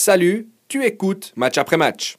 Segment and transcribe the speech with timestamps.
[0.00, 2.18] Salut, tu écoutes match après match.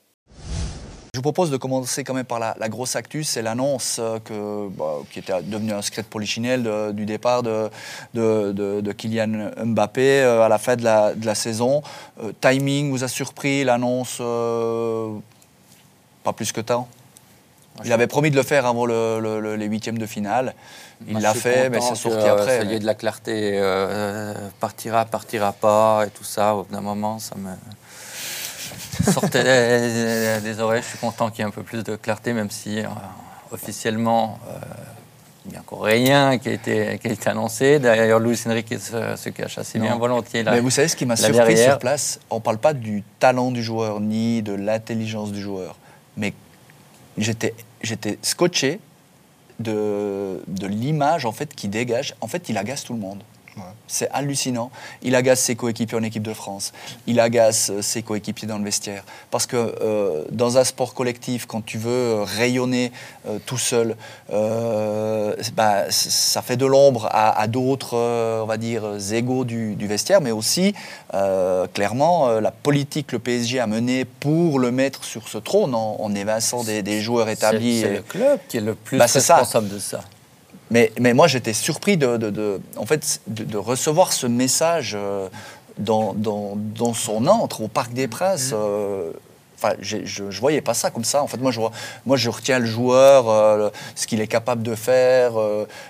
[1.14, 4.96] Je vous propose de commencer quand même par la, grosse actus, c'est l'annonce euh, bah,
[5.10, 7.70] qui était devenue un secret de polichinelle du départ de,
[8.14, 11.82] de, Kylian Mbappé euh, à la fin de la, saison.
[12.22, 14.18] Euh, timing vous a surpris, l'annonce
[16.26, 16.86] pas plus que tant?
[17.86, 20.54] Il avait promis de le faire avant les huitièmes de finale.
[21.08, 22.60] Il l'a fait, mais c'est sorti après.
[22.60, 23.60] Ça y est de la clarté.
[24.60, 26.56] partira, partira pas, et tout ça.
[26.56, 27.52] Au bout d'un moment, ça me
[29.12, 30.82] sortait des, oreilles.
[30.82, 32.86] Je suis content qu'il y ait un peu plus de clarté, même si euh,
[33.52, 34.60] officiellement, euh,
[35.46, 37.80] il n'y a encore rien qui a été, qui a été annoncé.
[37.80, 40.44] D'ailleurs, Luis Enrique se, se, cache assez bien volontiers.
[40.44, 42.20] Là, Mais vous savez ce qui m'a surpris sur place?
[42.30, 45.78] On ne parle pas du talent du joueur ni de l'intelligence du joueur.
[46.18, 46.34] Mais
[47.20, 48.80] j'étais scotché
[49.60, 52.16] de, de l'image en fait qui dégage.
[52.22, 53.22] En fait, il agace tout le monde.
[53.88, 54.72] C'est hallucinant.
[55.02, 56.74] Il agace ses coéquipiers en équipe de France.
[57.08, 59.04] Il agace euh, ses coéquipiers dans le vestiaire.
[59.32, 62.92] Parce que euh, dans un sport collectif, quand tu veux euh, rayonner
[63.46, 63.96] tout seul,
[65.56, 70.74] bah, ça fait de l'ombre à, d'autres, on va dire, égaux du, vestiaire, mais aussi,
[71.74, 76.14] clairement, la politique que le PSG a menée pour le mettre sur ce trône en,
[76.16, 77.82] évinçant des, joueurs établis.
[77.82, 80.02] C'est le club qui est le plus bah, responsable de ça.
[80.72, 85.28] Mais, mais moi, j'étais surpris de, de, en fait, de, recevoir ce message euh,
[85.78, 88.52] dans, dans, dans, son antre au Parc des Princes.
[88.52, 88.58] Mmh.
[88.58, 89.12] Euh,
[89.62, 91.22] enfin, je ne voyais pas ça comme ça.
[91.22, 91.60] En fait, moi, je,
[92.06, 95.34] moi, je retiens le joueur, euh, ce qu'il est capable de faire,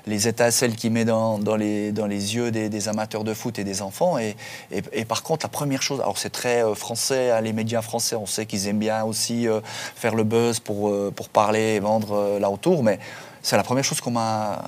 [0.08, 3.82] les étincelles qu'il met dans, les, dans les yeux des, amateurs de foot et des
[3.82, 4.18] enfants.
[4.18, 4.36] Et,
[4.72, 8.26] et, par contre, la première chose, alors c'est très français, hein, les médias français, on
[8.26, 9.48] sait qu'ils aiment bien aussi
[9.96, 13.00] faire le buzz pour, pour parler et vendre là autour, mais
[13.42, 14.62] c'est la première chose qu'on m'a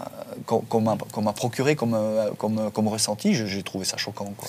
[0.46, 1.98] qu'on procuré comme,
[2.38, 3.34] comme, comme ressenti.
[3.34, 4.34] J'ai trouvé ça choquant.
[4.38, 4.48] Quoi.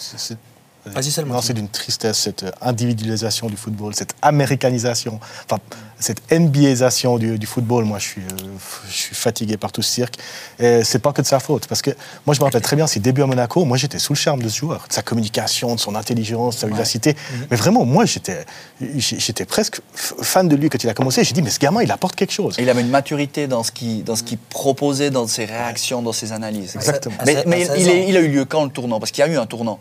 [0.84, 5.58] Non, c'est d'une tristesse, cette individualisation du football, cette américanisation, enfin,
[6.00, 7.84] cette NBAisation du, du football.
[7.84, 8.46] Moi, je suis, euh,
[8.88, 10.16] je suis fatigué par tout ce cirque.
[10.58, 11.68] Et c'est pas que de sa faute.
[11.68, 11.92] Parce que
[12.26, 13.64] moi, je me rappelle très bien ses débuts à Monaco.
[13.64, 16.60] Moi, j'étais sous le charme de ce joueur, de sa communication, de son intelligence, de
[16.62, 17.14] sa vivacité.
[17.14, 17.46] Mhm.
[17.52, 18.44] Mais vraiment, moi, j'étais,
[18.80, 21.22] j'étais presque fan de lui quand il a commencé.
[21.22, 22.56] J'ai dit, mais ce gamin, il apporte quelque chose.
[22.58, 26.12] il avait une maturité dans ce qu'il, dans ce qu'il proposait, dans ses réactions, dans
[26.12, 26.74] ses analyses.
[26.74, 27.14] Exactement.
[27.24, 28.98] Mais, mais il, il, a eu lieu quand le tournant?
[28.98, 29.78] Parce qu'il y a eu un tournant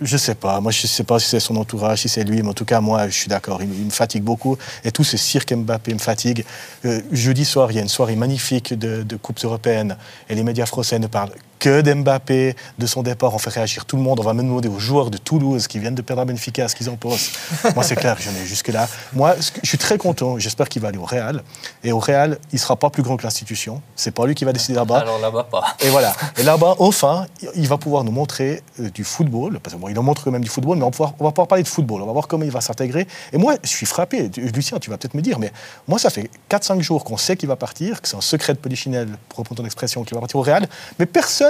[0.00, 0.60] je sais pas.
[0.60, 2.80] Moi, je sais pas si c'est son entourage, si c'est lui, mais en tout cas,
[2.80, 3.60] moi, je suis d'accord.
[3.62, 4.56] Il, me fatigue beaucoup.
[4.84, 6.44] Et tout ce cirque Mbappé me fatigue.
[6.84, 9.96] Euh, jeudi soir, il y a une soirée magnifique de, de Coupes européennes
[10.28, 13.96] et les médias français ne parlent que d'Mbappé, de son départ, on fait réagir tout
[13.96, 14.20] le monde.
[14.20, 16.76] On va même demander aux joueurs de Toulouse qui viennent de perdre à Benfica ce
[16.76, 17.32] qu'ils en pensent.
[17.74, 18.88] Moi, c'est clair, j'en ai jusque-là.
[19.12, 20.38] Moi, je suis très content.
[20.38, 21.42] J'espère qu'il va aller au Real.
[21.84, 23.82] Et au Real, il ne sera pas plus grand que l'institution.
[23.96, 24.98] C'est pas lui qui va décider là-bas.
[24.98, 25.76] Alors là-bas, pas.
[25.80, 26.14] Et voilà.
[26.36, 29.60] Et là-bas, enfin, il va pouvoir nous montrer euh, du football.
[29.60, 31.30] Parce que bon, il nous montre même du football, mais on va, pouvoir, on va
[31.30, 32.02] pouvoir parler de football.
[32.02, 33.06] On va voir comment il va s'intégrer.
[33.32, 34.30] Et moi, je suis frappé.
[34.36, 35.52] Lucien, tu vas peut-être me dire, mais
[35.86, 38.58] moi, ça fait 4-5 jours qu'on sait qu'il va partir, que c'est un secret de
[38.58, 40.68] Polichinelle, pour reprendre ton expression, qu'il va partir au Real.
[40.98, 41.47] Mais personne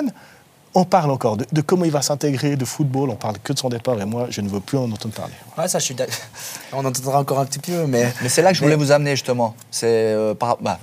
[0.75, 3.69] on parle encore de, comment il va s'intégrer, de football, on parle que de son
[3.69, 5.32] départ, et moi, je ne veux plus en entendre parler.
[5.56, 5.97] Ouais, ça, je suis
[6.72, 8.12] On entendra encore un petit peu, mais...
[8.22, 9.54] Mais c'est là que je voulais vous amener, justement.
[9.70, 9.86] C'est...
[9.86, 10.78] Euh, bah,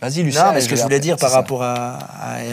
[0.00, 0.46] vas-y, Lucien.
[0.46, 1.98] Non, mais ce que je voulais dire par rapport à,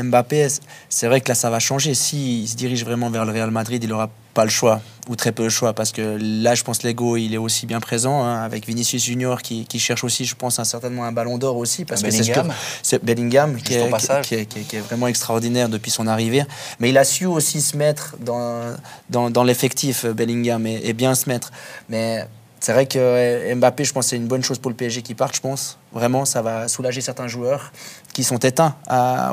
[0.01, 0.47] Mbappé,
[0.89, 1.93] c'est vrai que là, ça va changer.
[1.93, 5.31] S'il se dirige vraiment vers le Real Madrid, il aura pas le choix ou très
[5.31, 8.41] peu le choix parce que là je pense l'ego il est aussi bien présent hein,
[8.41, 12.09] avec Vinicius Junior qui, cherche aussi je pense certainement un ballon d'or aussi parce que
[12.09, 13.57] c'est Bellingham.
[13.57, 16.43] qui est, qui, est, vraiment extraordinaire depuis son arrivée.
[16.79, 18.75] Mais il a su aussi se mettre dans,
[19.09, 21.51] dans, l'effectif Bellingham et, bien se mettre.
[21.89, 22.25] Mais
[22.59, 25.35] c'est vrai que Mbappé, je pense, c'est une bonne chose pour le PSG qui parte,
[25.35, 25.77] je pense.
[25.91, 27.71] Vraiment, ça va soulager certains joueurs
[28.13, 28.75] qui sont éteints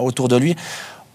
[0.00, 0.56] autour de lui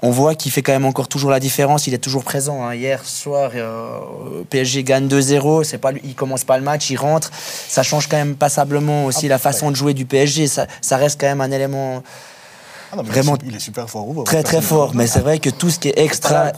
[0.05, 1.87] on voit qu'il fait quand même encore toujours la différence.
[1.87, 2.63] Il est toujours présent.
[2.63, 2.75] Hein.
[2.75, 5.63] Hier soir, euh, PSG gagne 2-0.
[5.63, 7.31] C'est pas, il commence pas le match, il rentre.
[7.33, 10.47] Ça change quand même passablement aussi ah, la façon de jouer du PSG.
[10.47, 12.03] Ça, reste quand même un élément.
[12.91, 14.23] Ah vraiment il est super fort.
[14.25, 16.51] Très très fort, mais c'est vrai que tout ce qui est extra,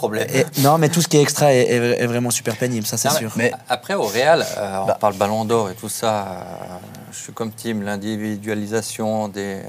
[0.60, 3.32] non mais tout ce qui est extra est, vraiment super pénible, ça c'est sûr.
[3.38, 4.98] Mais après au Real, euh, on bah.
[5.00, 6.20] parle Ballon d'Or et tout ça.
[6.20, 9.62] Euh, je suis comme Tim, l'individualisation des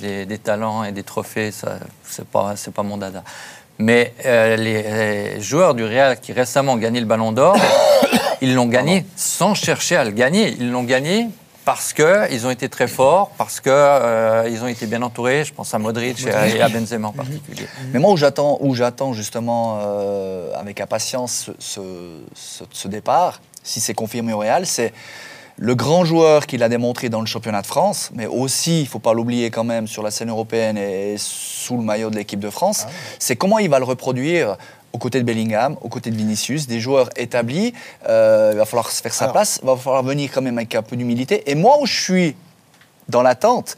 [0.00, 3.22] des, talents et des trophées, ça, c'est pas, c'est pas mon dada.
[3.78, 7.56] Mais euh, les, joueurs du Real qui récemment ont gagné le Ballon d'Or,
[8.40, 10.54] ils l'ont gagné sans chercher à le gagner.
[10.58, 11.28] Ils l'ont gagné
[11.64, 15.44] parce qu'ils ont été très forts, parce qu'ils euh, ont été bien entourés.
[15.44, 17.66] Je pense à Modric et à Benzema en particulier.
[17.92, 21.80] Mais moi, où j'attends, où j'attends justement euh, avec impatience ce,
[22.34, 24.92] ce, ce, départ, si c'est confirmé au Real, c'est
[25.60, 28.88] le grand joueur qu'il a démontré dans le championnat de France, mais aussi, il ne
[28.88, 32.40] faut pas l'oublier quand même, sur la scène européenne et sous le maillot de l'équipe
[32.40, 34.56] de France, ah c'est comment il va le reproduire
[34.94, 37.74] aux côtés de Bellingham, aux côtés de Vinicius, des joueurs établis.
[38.08, 40.74] Euh, il va falloir se faire sa place, il va falloir venir quand même avec
[40.74, 41.48] un peu d'humilité.
[41.50, 42.36] Et moi, où je suis
[43.10, 43.76] dans l'attente,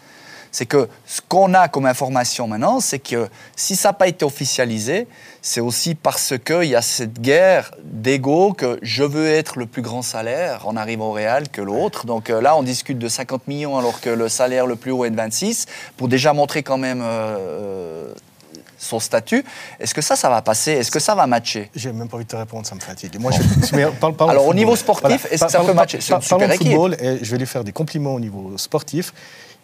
[0.53, 4.25] c'est que ce qu'on a comme information maintenant, c'est que si ça n'a pas été
[4.25, 5.09] officialisé,
[5.41, 9.83] c'est aussi parce qu'il y a cette guerre d'ego que je veux être le plus
[9.83, 12.05] grand salaire en arrivant au Real que l'autre.
[12.05, 15.07] Donc euh, là, on discute de 50 millions alors que le salaire le plus haut
[15.07, 15.67] est de 26,
[15.97, 17.03] pour déjà montrer quand même...
[17.03, 18.13] Euh,
[18.83, 19.45] son statut.
[19.79, 20.73] Est-ce que ça, ça va passer?
[20.73, 21.71] Est-ce que ça va matcher?
[21.73, 23.17] J'ai même pas envie de te répondre, ça me fatigue.
[23.21, 26.01] Moi, je, Alors, au niveau sportif, est-ce que ça peut matcher?
[26.01, 29.13] C'est super de football, et je vais lui faire des compliments au niveau sportif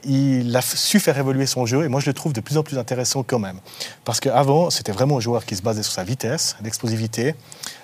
[0.05, 2.63] il a su faire évoluer son jeu et moi je le trouve de plus en
[2.63, 3.59] plus intéressant quand même.
[4.05, 7.35] Parce qu'avant, c'était vraiment un joueur qui se basait sur sa vitesse, l'explosivité.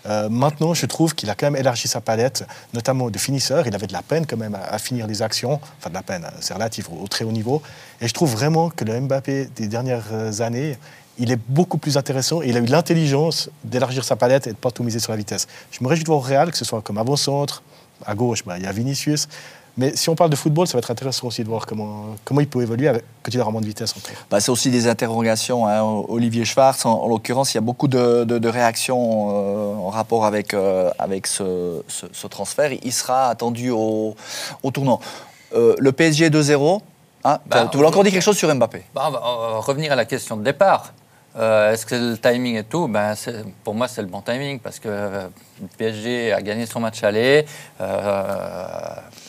[0.06, 3.66] Euh, maintenant, je trouve qu'il a quand même élargi sa palette, notamment de finisseur.
[3.66, 5.60] Il avait de la peine quand même à, finir les actions.
[5.78, 7.62] Enfin, de la peine, c'est relatif au, très haut niveau.
[8.00, 10.76] Et je trouve vraiment que le Mbappé des dernières années,
[11.18, 14.56] il est beaucoup plus intéressant et il a eu l'intelligence d'élargir sa palette et de
[14.56, 15.46] ne pas tout miser sur la vitesse.
[15.70, 17.62] Je me réjouis de voir au Real, que ce soit comme avant-centre,
[18.04, 19.28] à gauche, bah, il y a Vinicius.
[19.76, 22.40] Mais si on parle de football, ça va être intéressant aussi de voir comment, comment
[22.40, 23.92] il peut évoluer avec, quand il aura moins de vitesse.
[24.30, 25.66] Bah, c'est aussi des interrogations.
[25.66, 25.82] Hein.
[26.08, 30.90] Olivier Schwartz, en, l'occurrence, il y a beaucoup de, réactions euh, en rapport avec, euh,
[30.98, 31.82] avec ce,
[32.28, 32.70] transfert.
[32.72, 34.14] Il sera attendu au,
[34.72, 35.00] tournant.
[35.54, 36.80] Euh, le PSG 2-0,
[37.24, 38.84] hein, bah, tu voulais encore dire quelque chose sur Mbappé?
[38.94, 40.92] Bah, on, va, revenir à la question de départ.
[41.36, 42.86] Est-ce que le timing et tout?
[42.86, 43.14] Ben,
[43.64, 47.44] Pour moi, c'est le bon timing parce que le PSG a gagné son match aller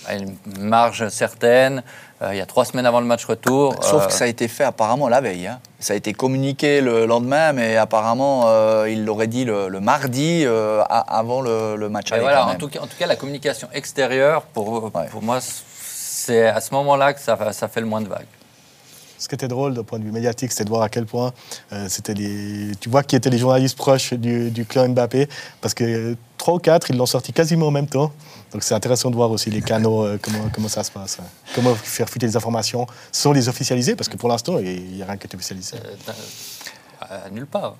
[0.05, 1.83] à une marge certaine.
[2.21, 3.75] Euh, il y a trois semaines avant le match retour.
[3.83, 5.47] Sauf euh, que ça a été fait apparemment la veille.
[5.47, 5.59] Hein.
[5.79, 10.45] Ça a été communiqué le lendemain, mais apparemment euh, il l'aurait dit le, mardi
[10.89, 12.11] avant le, match.
[12.11, 16.47] aller, voilà, En, tout cas, en tout cas, la communication extérieure, pour, pour moi, c'est
[16.47, 18.25] à ce moment-là que ça, ça fait le moins de vagues.
[19.25, 21.33] Ce qui était drôle d'un point de vue médiatique, c'était de voir à quel point
[21.88, 22.75] c'était les...
[22.80, 25.27] tu vois qui étaient les journalistes proches du, clan Mbappé,
[25.62, 28.12] parce que trois ou quatre, ils l'ont sorti quasiment en même temps.
[28.51, 31.18] Donc c'est intéressant de voir aussi les canaux, euh, comment, comment ça se passe.
[31.56, 35.07] Comment faire fuiter les informations sans les officialiser, parce que pour l'instant, il n'y a
[35.07, 35.77] rien qui est officialisé.
[37.12, 37.77] Euh, nulle part.